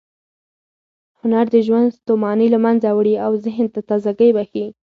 [1.19, 4.65] هنر د ژوند ستوماني له منځه وړي او ذهن ته تازه ګۍ بښي.